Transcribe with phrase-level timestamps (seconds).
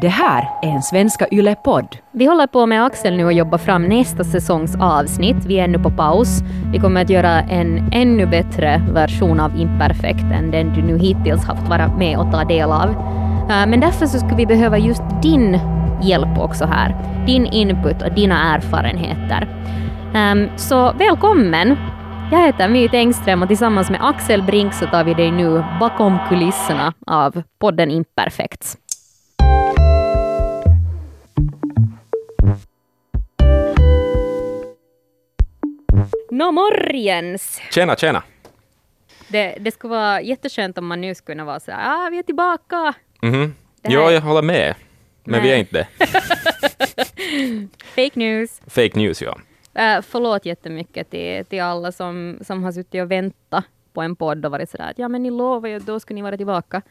[0.00, 1.96] Det här är en Svenska Yle-podd.
[2.12, 5.36] Vi håller på med Axel nu och jobbar fram nästa säsongs avsnitt.
[5.46, 6.40] Vi är ännu på paus.
[6.72, 11.44] Vi kommer att göra en ännu bättre version av Imperfekt än den du nu hittills
[11.44, 12.90] haft vara med och ta del av.
[13.50, 15.58] Eh, men därför så skulle vi behöva just din
[16.02, 16.96] hjälp också här.
[17.26, 19.48] Din input och dina erfarenheter.
[20.14, 21.76] Ehm, så välkommen!
[22.32, 26.18] Jag heter Myt Engström och tillsammans med Axel Brink så tar vi dig nu bakom
[26.28, 28.76] kulisserna av podden Imperfekt.
[36.40, 37.60] Nå morgens!
[37.70, 38.22] Tjena, tjena!
[39.28, 42.18] Det, det skulle vara jätteskönt om man nu skulle kunna vara så här, ah, vi
[42.18, 42.94] är tillbaka.
[43.22, 43.54] Mhm.
[43.82, 44.74] Här- Ja, jag håller med.
[45.24, 45.56] Men vi Nej.
[45.56, 46.06] är inte det.
[47.84, 48.60] Fake news.
[48.66, 49.30] Fake news, ja.
[49.78, 54.44] Uh, förlåt jättemycket till, till alla som, som har suttit och väntat på en podd
[54.44, 56.82] och varit sådär att ja men ni lovar ju att då ska ni vara tillbaka.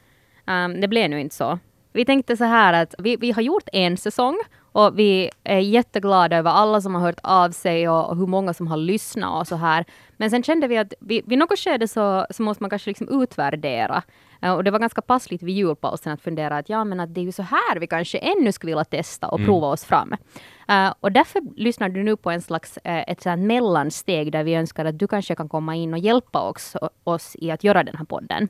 [0.48, 1.60] Um, det blev nu inte så.
[1.94, 4.40] Vi tänkte så här att vi, vi har gjort en säsong
[4.72, 8.54] och vi är jätteglada över alla som har hört av sig och, och hur många
[8.54, 9.86] som har lyssnat och så här.
[10.18, 13.22] Men sen kände vi att vi, vid något skede så, så måste man kanske liksom
[13.22, 14.04] utvärdera.
[14.46, 17.22] Uh, och det var ganska passligt vid julpausen att fundera att ja men att det
[17.22, 20.16] är ju så här vi kanske ännu skulle vilja testa och prova oss fram.
[20.72, 24.56] Uh, och därför lyssnar du nu på en slags, uh, ett sånt mellansteg där vi
[24.56, 27.98] önskar att du kanske kan komma in och hjälpa oss, oss i att göra den
[27.98, 28.48] här podden.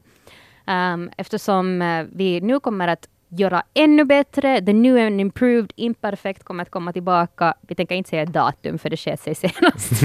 [0.68, 4.62] Um, eftersom uh, vi nu kommer att göra ännu bättre.
[4.62, 7.54] The new and improved imperfect kommer att komma tillbaka.
[7.62, 10.04] Vi tänker inte säga datum för det sker sig senast.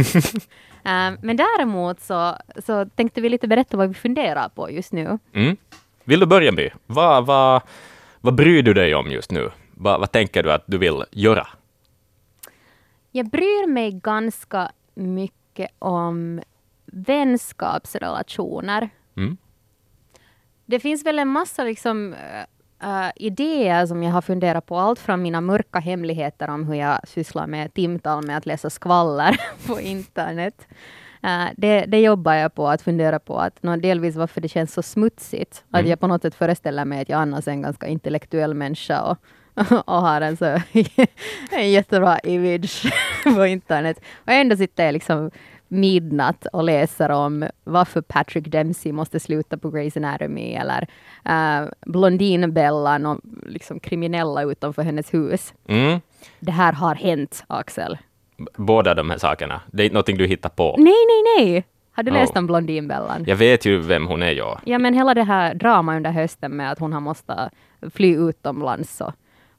[0.82, 0.82] um,
[1.22, 2.36] men däremot så,
[2.66, 5.18] så tänkte vi lite berätta vad vi funderar på just nu.
[5.32, 5.56] Mm.
[6.04, 6.70] Vill du börja med?
[6.86, 7.62] Vad, vad,
[8.20, 9.50] vad bryr du dig om just nu?
[9.74, 11.46] Vad, vad tänker du att du vill göra?
[13.10, 16.40] Jag bryr mig ganska mycket om
[16.86, 18.90] vänskapsrelationer.
[19.16, 19.36] Mm.
[20.66, 22.14] Det finns väl en massa liksom,
[22.84, 24.78] äh, idéer som jag har funderat på.
[24.78, 29.36] Allt från mina mörka hemligheter om hur jag sysslar med timtal med att läsa skvaller
[29.66, 30.66] på internet.
[31.22, 33.38] Äh, det, det jobbar jag på att fundera på.
[33.38, 35.64] Att nå, delvis varför det känns så smutsigt.
[35.70, 35.90] Att Mm.
[35.90, 39.18] jag på något sätt föreställer mig att jag annars är en ganska intellektuell människa och,
[39.86, 40.44] och har en, så,
[41.50, 42.92] en jättebra image
[43.24, 44.00] på internet.
[44.26, 45.30] Och ändå sitter jag liksom
[45.74, 50.86] midnatt och läser om varför Patrick Dempsey måste sluta på Grey's Anatomy eller
[51.28, 55.54] uh, Blondinbellan och liksom kriminella utanför hennes hus.
[55.68, 56.00] Mm.
[56.40, 57.98] Det här har hänt, Axel.
[58.36, 59.60] B- Båda de här sakerna.
[59.72, 60.74] Det är inte någonting du hittar på.
[60.78, 61.64] Nej, nej, nej!
[61.92, 62.14] Har du Oh.
[62.14, 63.24] läst om Blondinbellan?
[63.26, 64.60] Jag vet ju vem hon är, ja.
[64.64, 67.50] Ja, men hela det här drama under hösten med att hon har måste
[67.94, 69.12] fly utomlands och,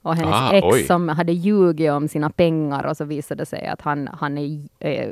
[0.06, 0.84] och hennes Ah, ex oj.
[0.84, 4.60] som hade ljugit om sina pengar och så visade det sig att han, han är
[4.80, 5.10] äh,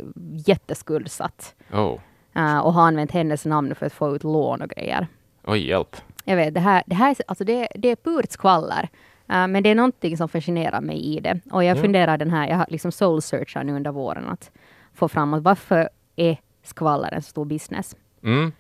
[0.48, 2.00] jätteskuldsatt Oh.
[2.36, 5.08] äh, och har använt hennes namn för att få ut lån och grejer.
[5.46, 5.96] Oj, hjälp.
[6.26, 8.90] Jag vet, det här, det här är, alltså det, det är purt skvaller.
[9.30, 11.40] Äh, men det är någonting som fascinerar mig i det.
[11.52, 11.82] Och jag Ja.
[11.82, 14.52] funderar den här, jag har liksom soul-searchat nu under våren att
[14.94, 17.96] få fram att varför är skvaller en stor business?
[18.24, 18.52] Mm.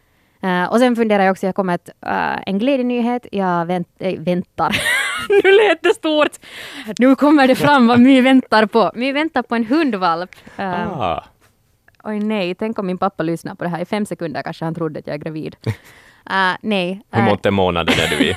[0.44, 4.19] Uh, och sen funderar jag också, jag kommer att, uh, en glädjenyhet, jag vänt, äh,
[4.19, 4.75] väntar.
[5.29, 6.31] nu lät det stort!
[7.00, 8.91] Nu kommer det fram vad My väntar på.
[8.95, 10.35] My väntar på en hundvalp.
[10.59, 11.23] Uh, Ah.
[12.03, 13.81] Oj nej, tänk om min pappa lyssnar på det här.
[13.81, 15.56] I fem sekunder kanske han trodde att jag är gravid.
[15.66, 15.73] Uh,
[16.62, 17.01] nej.
[17.12, 18.33] Hur uh, många månader är du i?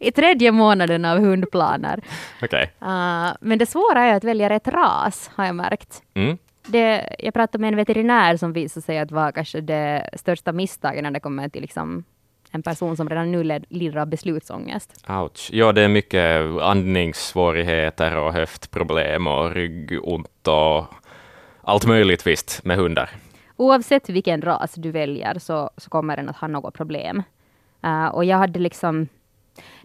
[0.08, 2.00] I tredje månaden av hundplaner.
[2.42, 2.72] Okej.
[2.82, 6.02] Uh, men det svåra är att välja rätt ras, har jag märkt.
[6.14, 6.38] Mm.
[6.66, 11.02] Det, jag pratade med en veterinär som visade sig att var kanske det största misstaget
[11.02, 12.04] när det kommer till liksom
[12.54, 15.04] en person som redan nu lider av beslutsångest.
[15.08, 15.50] Ouch.
[15.52, 20.84] Ja, det är mycket andningssvårigheter och höftproblem och ryggont och
[21.62, 23.10] allt möjligt visst med hundar.
[23.56, 27.22] Oavsett vilken ras du väljer så, så kommer den att ha något problem.
[27.84, 29.08] Uh, och jag hade liksom...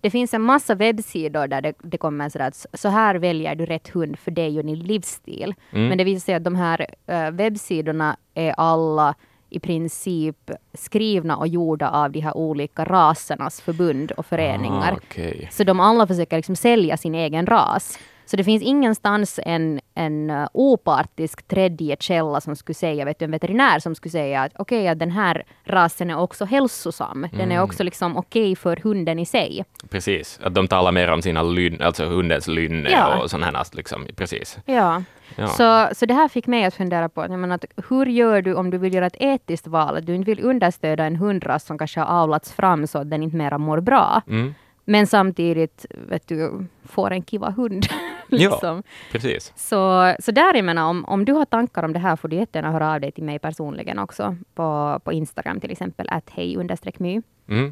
[0.02, 3.66] Det finns en massa webbsidor där det, det kommer sådär att så här väljer du
[3.66, 5.54] rätt hund för dig och din livsstil.
[5.72, 5.88] Mm.
[5.88, 9.16] Men det visar sig att de här uh, webbsidorna är alla
[9.50, 14.92] i princip skrivna och gjorda av de här olika rasernas förbund och föreningar.
[14.92, 15.50] Ah, okej.
[15.52, 18.00] Så de alla försöker liksom sälja sin egen ras.
[18.30, 23.26] Så det finns ingenstans en, en uh, opartisk tredje källa som skulle säga, vet du,
[23.26, 27.28] en veterinär som skulle säga att okej, att den här rasen är också hälsosam.
[27.32, 27.64] Den är Mm.
[27.64, 29.66] också liksom okej för hunden i sig.
[29.90, 30.40] Precis.
[30.44, 33.22] Att de talar mer om sina lyn, alltså hundens lynne Ja.
[33.24, 34.08] och sådana här, liksom.
[34.16, 34.58] Precis.
[34.66, 35.04] Ja.
[35.36, 35.48] Ja.
[35.48, 38.54] Så, så det här fick mig att fundera på jag menar, att hur gör du
[38.56, 39.98] om du vill göra ett etiskt val?
[39.98, 43.24] Att du inte vill understöda en hundras som kanske har avlats fram så att den
[43.24, 44.22] inte mera mår bra.
[44.28, 44.54] Mm.
[44.90, 47.86] Men samtidigt vet du, får en kiva hund.
[48.32, 48.38] Ja.
[48.38, 48.84] liksom.
[49.12, 49.54] Precis.
[49.56, 52.36] Så, så där jag menar, om, om du har tankar om det här får du
[52.36, 54.36] jättegärna höra av dig till mig personligen också.
[54.54, 56.58] På, på Instagram till exempel, att hej
[56.98, 57.22] my.
[57.48, 57.66] Mm.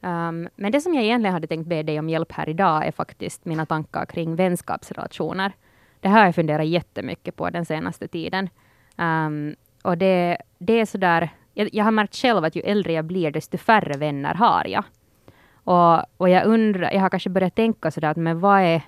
[0.00, 2.92] Um, men det som jag egentligen hade tänkt be dig om hjälp här idag är
[2.92, 5.52] faktiskt mina tankar kring vänskapsrelationer.
[6.00, 8.48] Det här har jag funderat jättemycket på den senaste tiden.
[8.96, 13.04] Um, och det, det är sådär, jag, jag har märkt själv att ju äldre jag
[13.04, 14.84] blir, desto färre vänner har jag.
[15.64, 18.82] Och, och jag undrar, jag har kanske börjat tänka sådär att men vad är,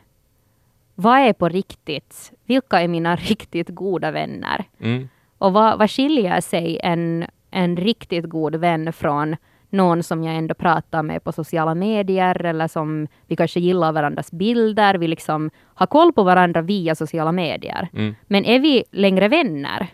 [0.95, 2.33] vad är på riktigt?
[2.45, 4.65] Vilka är mina riktigt goda vänner?
[4.81, 5.09] Mm.
[5.39, 9.37] Och vad, vad skiljer sig en, en riktigt god vän från
[9.71, 14.33] någon som jag ändå pratar med på sociala medier eller som vi kanske gillar varandras
[14.33, 14.95] bilder.
[14.95, 17.89] Vi liksom har koll på varandra via sociala medier.
[17.93, 18.15] Mm.
[18.27, 19.87] Men är vi längre vänner?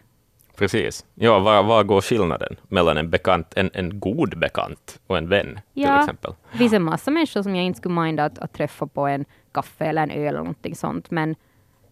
[0.57, 1.05] Precis.
[1.15, 5.61] Ja, vad, vad går skillnaden mellan en bekant, en, en god bekant och en vän
[5.75, 6.01] till Ja.
[6.01, 6.35] exempel?
[6.53, 9.25] Det finns en massa människor som jag inte skulle minda att, att träffa på en
[9.53, 11.11] kaffe eller en öl eller någonting sånt.
[11.11, 11.35] Men,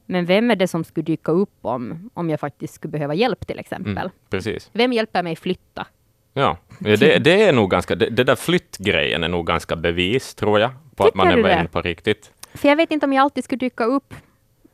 [0.06, 3.46] men vem är det som skulle dyka upp om, om jag faktiskt skulle behöva hjälp
[3.46, 3.92] till exempel?
[3.98, 4.10] Mm.
[4.30, 4.70] Precis.
[4.72, 5.86] Vem hjälper mig flytta?
[6.32, 10.60] Ja, det, det är nog ganska, det, det där flyttgrejen är nog ganska bevis, tror
[10.60, 12.32] jag, på att Tycker man är vän på riktigt.
[12.54, 14.14] För jag vet inte om jag alltid skulle dyka upp.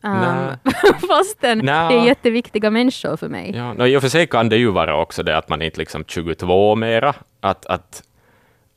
[0.06, 0.56] Um,
[1.08, 1.88] fastän Nä.
[1.88, 3.52] det är jätteviktiga människor för mig.
[3.56, 5.78] Ja, no, I och för sig kan det ju vara också det att man inte
[5.78, 8.02] liksom 22 mera, att, att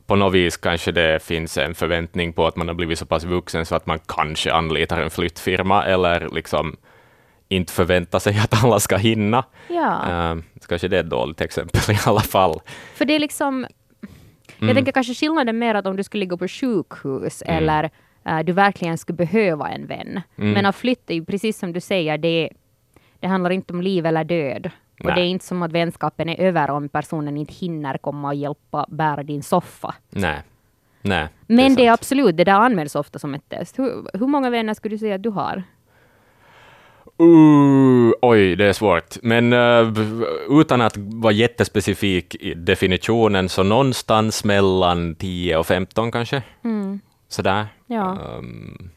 [0.05, 3.23] på något vis kanske det finns en förväntning på att man har blivit så pass
[3.23, 6.77] vuxen så att man kanske anlitar en flyttfirma eller liksom
[7.47, 9.43] inte förväntar sig att alla ska hinna.
[9.67, 12.59] Ja, så kanske det är ett dåligt exempel i alla fall.
[12.95, 13.67] för det är liksom...
[14.59, 14.75] Jag Mm.
[14.75, 17.57] tänker kanske skillnaden mer att om du skulle ligga på sjukhus Mm.
[17.57, 17.89] eller
[18.29, 20.21] eh, du verkligen skulle behöva en vän.
[20.37, 20.51] Mm.
[20.51, 22.49] Men att flytta är ju precis som du säger, det,
[23.19, 24.71] det handlar inte om liv eller död.
[24.99, 25.15] Och Nej.
[25.15, 28.85] det är inte som att vänskapen är över om personen inte hinner komma och hjälpa
[28.89, 29.95] bära din soffa.
[30.09, 30.41] Nej.
[31.01, 31.27] Nej.
[31.47, 33.79] Men det är, absolut, det där används ofta som ett test.
[33.79, 35.63] Hur, hur många vänner skulle du säga att du har?
[37.21, 39.15] Uh, oj, det är svårt.
[39.23, 39.49] Men
[39.93, 46.43] v- utan att vara jättespecifik i definitionen, så någonstans mellan 10 och 15 kanske.
[47.27, 47.67] Sådär.
[47.91, 48.17] Ja.
[48.37, 48.89] Um,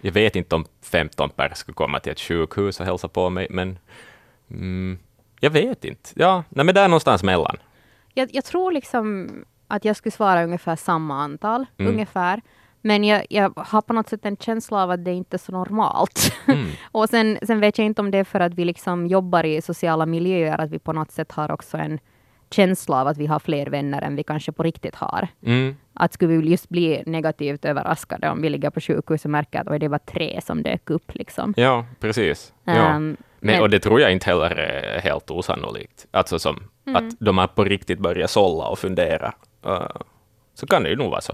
[0.00, 3.46] jag vet inte om 15 per skulle komma till ett sjukhus och hälsa på mig,
[3.50, 3.78] men
[4.50, 4.98] mm,
[5.40, 6.10] jag vet inte.
[6.14, 7.56] Ja, nej, men där någonstans mellan.
[8.14, 9.28] Jag, jag tror liksom
[9.68, 11.92] att jag skulle svara ungefär samma antal, Mm.
[11.92, 12.40] ungefär.
[12.80, 15.52] Men jag, jag har på något sätt en känsla av att det inte är så
[15.52, 16.32] normalt.
[16.46, 16.70] Mm.
[16.92, 19.62] och sen, sen vet jag inte om det är för att vi liksom jobbar i
[19.62, 21.98] sociala miljöer, att vi på något sätt har också en
[22.50, 25.28] känsla av att vi har fler vänner än vi kanske på riktigt har.
[25.46, 25.76] Mm.
[25.94, 29.80] Att skulle vi just bli negativt överraskade om vi ligger på sjukhus och märker att
[29.80, 31.14] det var tre som dök upp.
[31.14, 31.54] Liksom.
[31.56, 32.52] Ja, precis.
[32.64, 32.72] Ja.
[32.72, 36.06] Ehm, Men, men- och det tror jag inte heller är helt osannolikt.
[36.10, 37.06] Alltså som Mm.
[37.08, 39.32] att de har på riktigt börjat sålla och fundera.
[39.66, 39.86] Uh,
[40.54, 41.32] så kan det ju nog vara så.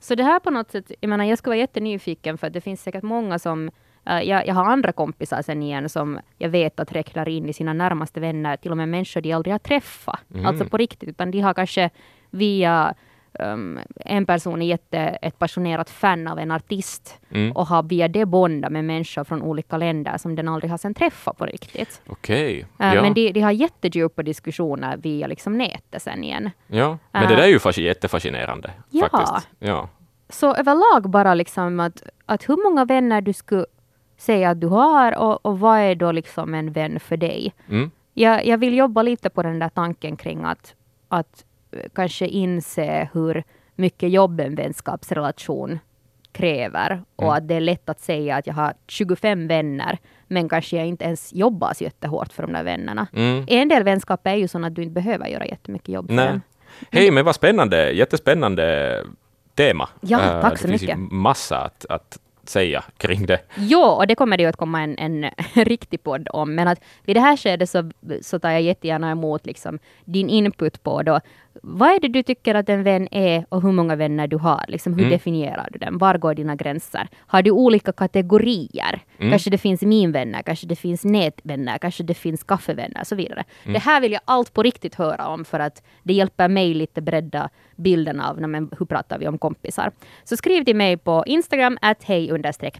[0.00, 2.82] Så det här på något sätt, jag menar jag skulle vara jättenyfiken för det finns
[2.82, 3.70] säkert många som,
[4.06, 7.72] jag, jag har andra kompisar sen igen som jag vet att räknar in i sina
[7.72, 10.46] närmaste vänner, till och med människor de aldrig har träffat, Mm.
[10.46, 11.90] alltså på riktigt, utan de har kanske
[12.30, 12.94] via
[13.38, 17.52] um, en person är jätte, ett passionerat fan av en artist Mm.
[17.52, 20.94] och har via det bondat med människor från olika länder som den aldrig har sen
[20.94, 22.00] träffat på riktigt.
[22.06, 22.66] Okej.
[22.80, 23.02] Eh, ja.
[23.02, 26.50] Men de, de har jättedjupa diskussioner via liksom nätet sen igen.
[26.66, 26.98] ja.
[27.12, 28.70] Men det Eh, där är ju fasc- jättefascinerande.
[28.90, 29.08] ja.
[29.08, 29.48] Faktiskt.
[29.58, 29.88] Ja.
[30.28, 33.64] Så överlag bara liksom att, att hur många vänner du skulle
[34.16, 37.52] säga att du har och, och vad är då liksom en vän för dig?
[37.68, 37.90] Mm.
[38.14, 40.74] Jag, jag vill jobba lite på den där tanken kring att,
[41.08, 43.44] att eh, kanske inse hur
[43.74, 45.78] mycket jobb en vänskapsrelation
[46.32, 47.34] kräver och Mm.
[47.36, 51.04] att det är lätt att säga att jag har 25 vänner men kanske jag inte
[51.04, 53.06] ens jobbar så jättehårt för de där vännerna.
[53.12, 53.44] Mm.
[53.48, 56.28] En del vänskap är ju sån att du inte behöver göra jättemycket jobb för Nej.
[56.28, 56.40] dem.
[56.90, 57.90] Hej, men vad spännande.
[57.92, 59.04] Jättespännande
[59.54, 59.88] tema.
[60.00, 61.12] Ja, Eh, tack så det finns ju mycket.
[61.12, 63.40] massa att, att säga kring det.
[63.56, 65.30] Jo, och det kommer det ju att komma en, en
[65.64, 66.54] riktig podd om.
[66.54, 67.90] Men att vid det här skedet så,
[68.22, 71.20] så tar jag jättegärna emot liksom din input på då.
[71.62, 74.64] Vad är det du tycker att en vän är och hur många vänner du har?
[74.68, 75.10] Liksom, hur Mm.
[75.10, 75.98] definierar du den?
[75.98, 77.08] Var går dina gränser?
[77.26, 79.00] Har du olika kategorier?
[79.18, 79.30] Mm.
[79.30, 83.44] Kanske det finns minvänner, kanske det finns nätvänner, kanske det finns kaffevänner och så vidare.
[83.62, 83.72] Mm.
[83.72, 87.00] Det här vill jag allt på riktigt höra om för att det hjälper mig lite
[87.00, 89.90] bredda bilden av men, hur pratar vi om kompisar.
[90.24, 92.30] Så skriv till mig på Instagram, att hej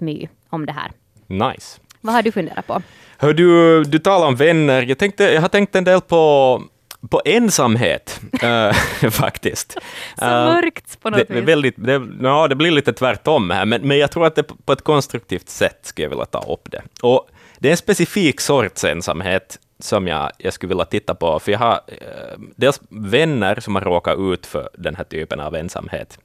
[0.01, 0.91] my om det här.
[1.27, 1.81] Nice.
[2.01, 2.83] Vad har du funderat på?
[3.19, 4.83] Hör du, du talar om vänner.
[4.83, 6.63] Jag, tänkte, jag har tänkt en del på,
[7.11, 8.73] på ensamhet, eh,
[9.11, 9.77] faktiskt.
[10.19, 11.49] Så Eh, mörkt på något det, vis.
[11.49, 14.73] väldigt, det, ja, det blir lite tvärtom här, men, men jag tror att det på
[14.73, 16.83] ett konstruktivt sätt skulle jag vilja ta upp det.
[17.03, 21.53] Och det är en specifik sorts ensamhet som jag, jag skulle vilja titta på, för
[21.53, 26.19] jag har eh, dels vänner som har råkat ut för den här typen av ensamhet.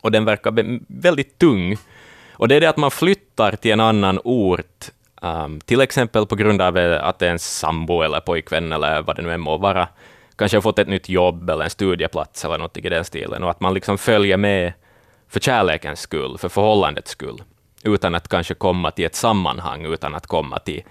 [0.00, 1.76] Och den verkar väldigt tung.
[2.32, 4.90] Och det är det att man flyttar till en annan ort,
[5.22, 9.32] um, till exempel på grund av att ens sambo eller pojkvän eller vad det nu
[9.32, 9.88] än må vara,
[10.36, 13.50] kanske har fått ett nytt jobb eller en studieplats eller något i den stilen, och
[13.50, 14.72] att man liksom följer med
[15.28, 17.42] för kärlekens skull, för förhållandets skull,
[17.82, 20.82] utan att kanske komma till ett sammanhang, utan att komma till,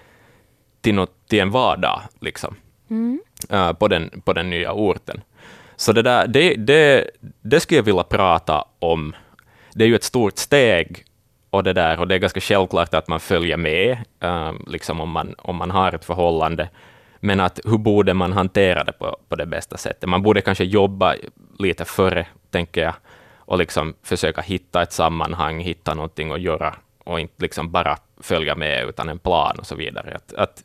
[0.80, 2.56] till, något, till en vardag liksom,
[2.90, 3.20] Mm.
[3.52, 5.20] uh, på, den, på den nya orten.
[5.76, 7.10] Så det, där, det, det,
[7.42, 9.14] det skulle jag vilja prata om.
[9.74, 11.04] Det är ju ett stort steg
[11.50, 15.10] och det, där, och det är ganska självklart att man följer med, uh, liksom om,
[15.10, 16.68] man, om man har ett förhållande.
[17.20, 20.08] Men att hur borde man hantera det på, på det bästa sättet?
[20.08, 21.14] Man borde kanske jobba
[21.58, 22.94] lite före, tänker jag,
[23.38, 26.74] och liksom försöka hitta ett sammanhang, hitta någonting att göra
[27.04, 30.14] och inte liksom bara följa med utan en plan och så vidare.
[30.16, 30.64] Att, att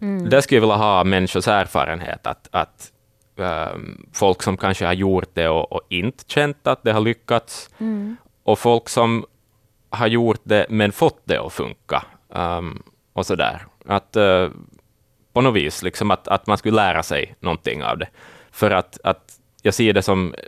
[0.00, 0.28] Mm.
[0.30, 2.92] Där skulle jag vilja ha människors erfarenhet, att, att
[3.36, 7.70] um, folk som kanske har gjort det och, och inte känt att det har lyckats,
[7.78, 8.16] Mm.
[8.42, 9.26] och folk som
[9.90, 12.04] har gjort det men fått det att funka.
[12.28, 13.66] Um, och så där.
[13.86, 14.50] Att uh,
[15.32, 18.08] på något vis, liksom att, att man skulle lära sig någonting av det.
[18.50, 20.40] För att, att jag ser det som eh,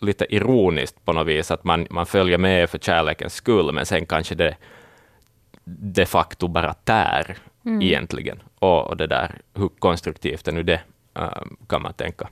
[0.00, 4.06] lite ironiskt på något vis, att man, man följer med för kärlekens skull, men sen
[4.06, 4.56] kanske det
[5.64, 7.82] de facto bara tär Mm.
[7.82, 8.42] egentligen.
[8.58, 10.80] Och, och det där, hur konstruktivt är nu det,
[11.14, 12.28] um, kan man tänka.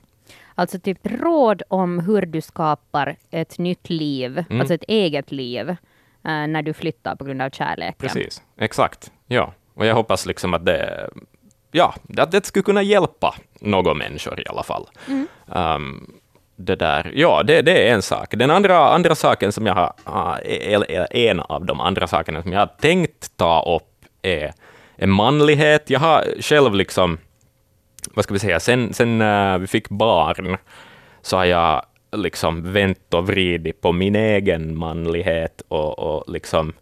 [0.55, 4.59] Alltså typ råd om hur du skapar ett nytt liv, Mm.
[4.59, 5.75] alltså ett eget liv,
[6.27, 7.95] när du flyttar på grund av kärleken.
[7.97, 9.11] Precis, exakt.
[9.27, 11.09] Ja, och jag hoppas liksom att det,
[11.71, 14.89] ja, att det skulle kunna hjälpa några människor i alla fall.
[15.07, 15.27] Mm.
[15.45, 16.11] Um,
[16.55, 18.33] det där, ja, det, det är en sak.
[18.35, 22.51] Den andra, andra saken som jag har, eller eller en av de andra sakerna som
[22.51, 24.53] jag har tänkt ta upp är,
[24.97, 25.89] är manlighet.
[25.89, 27.17] Jag har själv liksom,
[28.13, 30.57] vad ska vi säga, sen, sen eh, vi fick barn
[31.21, 36.73] så har jag liksom vänt och vridit på min egen manlighet och, och liksom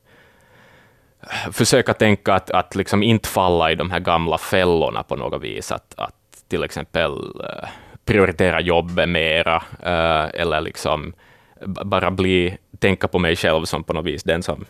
[1.21, 5.41] eh, försöka tänka att, att liksom inte falla i de här gamla fällorna på något
[5.41, 5.71] vis.
[5.71, 6.15] Att, att
[6.47, 7.11] till exempel
[7.43, 7.69] eh,
[8.05, 11.13] prioritera jobbet mera, eh, eller liksom
[11.65, 14.65] bara bli, tänka på mig själv som på något vis den som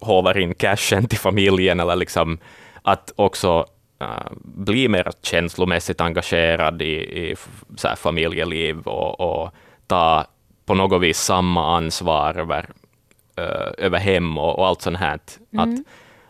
[0.00, 2.38] håvar in cashen till familjen, eller liksom
[2.82, 3.66] att också
[4.44, 7.36] bli mer känslomässigt engagerad i, i
[7.76, 9.54] så här familjeliv och, och
[9.92, 10.26] ta
[10.66, 12.68] på något vis samma ansvar över,
[13.36, 15.18] eh, över hem och, och allt sånt här.
[15.56, 15.68] Att,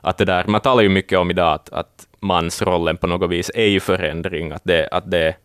[0.01, 3.51] att det där, man talar ju mycket om idag att, att mansrollen på något vis
[3.55, 5.37] är i förändring, att det, att det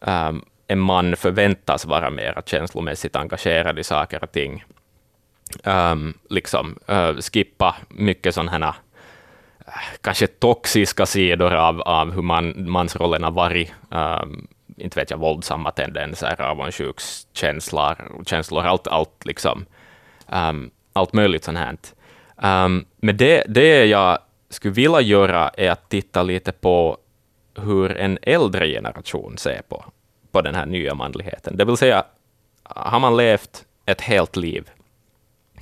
[0.00, 4.64] um, en man förväntas vara mer känslomässigt engagerad i saker och ting.
[5.64, 8.74] Um, liksom uh, skippa mycket sådana här uh,
[10.00, 13.72] kanske toxiska sidor av, av hur man, mansrollen har varit.
[13.90, 14.48] Um,
[14.80, 19.66] inte vet jag, våldsamma tendenser, avundsjukskänslor, känslor, allt, allt liksom.
[20.26, 21.76] Um, allt möjligt sånt här.
[22.64, 24.18] Um, men det, det jag
[24.50, 26.98] skulle vilja göra är att titta lite på
[27.54, 29.84] hur en äldre generation ser på,
[30.32, 31.56] på den här nya manligheten.
[31.56, 32.04] Det vill säga,
[32.62, 34.70] har man levt ett helt liv,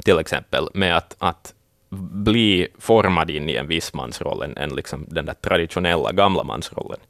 [0.05, 1.55] till exempel, med att, att
[1.89, 7.01] bli formad in i en viss mansroll, än, än liksom den där traditionella gamla mansrollen.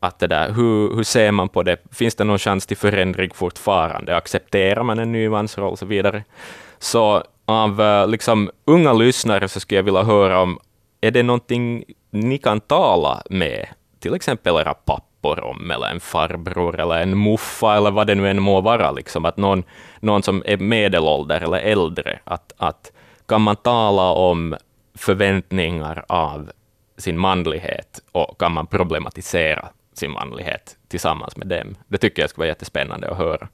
[0.00, 1.76] Att det där, hur, hur ser man på det?
[1.92, 4.16] Finns det någon chans till förändring fortfarande?
[4.16, 6.24] Accepterar man en ny mansroll och så vidare?
[6.78, 10.58] Så av eh, liksom, unga lyssnare så skulle jag vilja höra om,
[11.00, 13.66] är det någonting ni kan tala med
[14.00, 18.28] till exempel era pappor om, eller en farbror, eller en muffa, eller vad det nu
[18.28, 19.62] än må vara, liksom, att någon,
[20.00, 22.92] någon som är medelålder eller äldre, att, att
[23.26, 24.56] kan man tala om
[24.94, 26.50] förväntningar av
[26.96, 31.76] sin manlighet och kan man problematisera sin manlighet tillsammans med dem?
[31.88, 33.48] Det tycker jag skulle vara jättespännande att höra.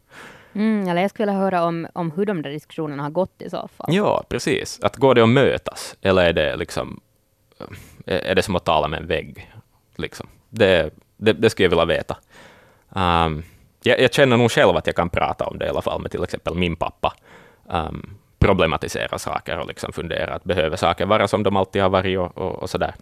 [0.55, 3.51] Mm, eller jag skulle vilja höra om, om hur de där diskussionerna har gått i
[3.51, 3.95] så fall.
[3.95, 4.81] Ja, precis.
[4.83, 7.01] Att går det att mötas, eller är det liksom
[8.07, 9.55] är det som att tala med en vägg?
[9.97, 10.27] Liksom.
[10.51, 12.17] Det, det, det skulle jag vilja veta.
[12.89, 13.43] Um,
[13.83, 16.11] jag, jag känner nog själv att jag kan prata om det i alla fall med
[16.11, 17.15] till exempel min pappa.
[17.69, 22.19] Um, problematisera saker och liksom fundera att behöver saker vara som de alltid har varit
[22.19, 22.95] och, och, och sådär.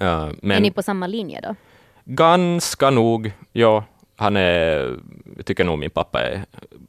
[0.00, 1.54] Uh, Är men ni på samma linje då?
[2.04, 3.84] Ganska nog, ja.
[4.16, 4.96] Han är,
[5.36, 6.44] jag tycker nog min pappa är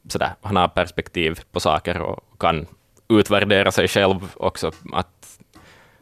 [0.08, 2.66] sådär, han har perspektiv på saker och kan
[3.08, 4.72] utvärdera sig själv också.
[4.92, 5.38] Att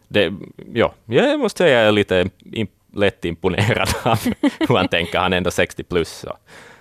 [0.09, 0.33] det,
[0.73, 4.19] ja, jag måste säga jag är lite imp lätt imponerad av
[4.59, 5.19] hur han tänker.
[5.19, 6.09] Han är ändå 60 plus.
[6.09, 6.37] Så,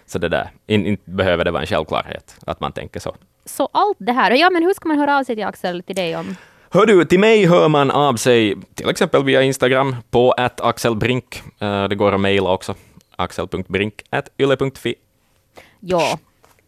[0.05, 3.15] så det där, inte in, behöver det vara en självklarhet att man tänker så.
[3.45, 5.95] Så allt det här, ja men hur ska man höra av sig till Axel, till
[5.95, 6.35] dig om?
[6.73, 11.43] Hör du, till mig hör man av sig till exempel via Instagram på axelbrink.
[11.61, 12.75] Uh, det går att mejla också.
[13.15, 14.95] axel.brink.yle.fi.
[15.79, 16.17] Ja,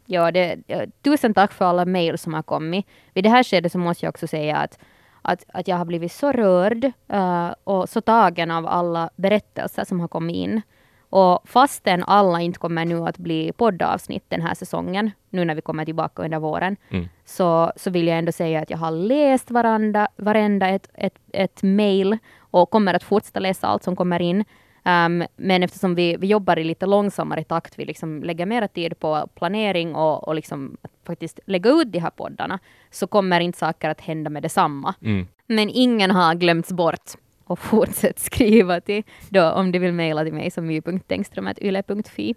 [0.05, 0.57] ja det,
[1.01, 2.85] tusen tack för alla mejl som har kommit.
[3.13, 4.79] Vid det här skedet så måste jag också säga att,
[5.21, 9.99] att, att jag har blivit så rörd eh, och så tagen av alla berättelser som
[9.99, 10.61] har kommit in.
[11.09, 15.61] Och fastän alla inte kommer nu att bli poddavsnitt den här säsongen, nu när vi
[15.61, 17.07] kommer tillbaka under våren, Mm.
[17.25, 21.63] Så, så vill jag ändå säga att jag har läst varanda, varenda ett, ett, ett
[21.63, 24.45] mail och kommer att fortsätta läsa allt som kommer in.
[24.85, 28.99] Um, men eftersom vi, vi jobbar i lite långsammare takt, vi liksom lägger mer tid
[28.99, 32.59] på planering och, och liksom faktiskt lägga ut de här poddarna,
[32.91, 34.93] så kommer inte saker att hända med detsamma.
[35.01, 35.27] Mm.
[35.47, 37.11] Men ingen har glömts bort.
[37.47, 42.35] Och fortsätt skriva till, då, om du vill mejla till mig som my.tengström.yle.fi.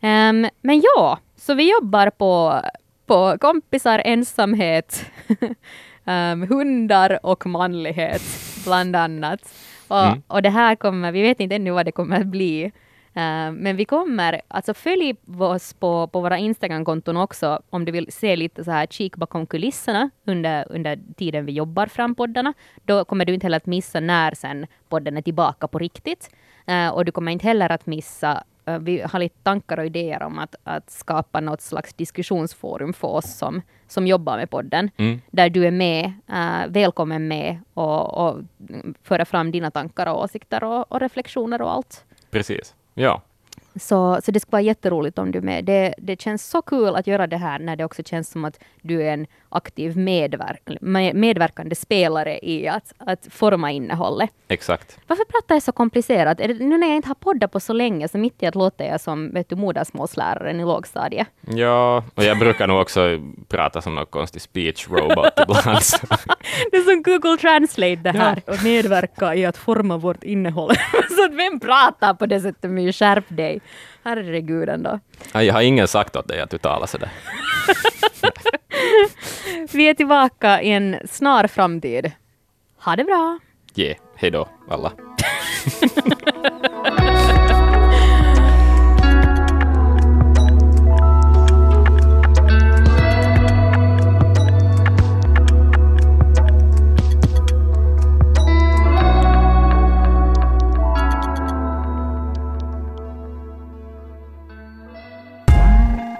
[0.00, 2.60] Um, men ja, så vi jobbar på,
[3.06, 5.10] på kompisar, ensamhet,
[6.04, 8.22] um, hundar och manlighet,
[8.64, 9.40] bland annat.
[9.88, 10.22] Och, Mm.
[10.26, 12.72] och det här kommer, vi vet inte ännu vad det kommer att bli.
[13.14, 18.12] Um, men vi kommer, alltså följ oss på, på våra Instagram-konton också om du vill
[18.12, 22.54] se lite så här kik bakom kulisserna under, under tiden vi jobbar fram poddarna.
[22.84, 26.30] Då kommer du inte heller att missa när sen podden är tillbaka på riktigt.
[26.70, 30.22] Uh, och du kommer inte heller att missa Uh, vi har lite tankar och idéer
[30.22, 35.20] om att, att skapa något slags diskussionsforum för oss som, som jobbar med podden, Mm.
[35.30, 38.38] där du är med, uh, välkommen med och, och
[39.02, 42.04] föra fram dina tankar och åsikter och, och reflektioner och allt.
[42.30, 42.74] Precis.
[42.94, 43.22] Ja.
[43.80, 45.64] Så, så det ska vara jätteroligt om du är med.
[45.64, 48.58] Det, det känns så kul att göra det här när det också känns som att
[48.82, 54.30] du är en aktiv medver med- medverkande spelare i att, att forma innehållet.
[54.48, 54.98] Exakt.
[55.06, 56.40] Varför pratar jag så komplicerat?
[56.40, 58.54] Är det, nu när jag inte har poddat på så länge, så mitt i att
[58.54, 61.26] låter jag som vet du, modersmålsläraren i lågstadiet.
[61.40, 63.00] Ja, och jag brukar nog också
[63.48, 65.80] prata som någon konstig speech robot ibland.
[66.70, 68.42] Det är som Google Translate det här.
[68.46, 70.74] Och medverka i att forma vårt innehåll.
[71.16, 72.70] så att vem pratar på det sättet?
[72.70, 73.60] Men skärp dig.
[74.04, 75.00] Herregud ändå.
[75.32, 77.10] Ja, Jag har ingen sagt åt dig att du talar sådär.
[79.72, 82.12] Vi är tillbaka i en snar framtid.
[82.78, 83.38] Ha det bra!
[83.74, 83.96] Yeah.
[84.16, 84.92] Hej då, alla.